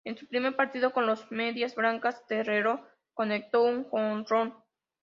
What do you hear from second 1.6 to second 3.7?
Blancas, Terrero conectó